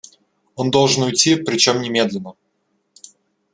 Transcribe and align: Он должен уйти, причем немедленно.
Он 0.55 0.71
должен 0.71 1.03
уйти, 1.03 1.35
причем 1.35 1.79
немедленно. 1.79 2.33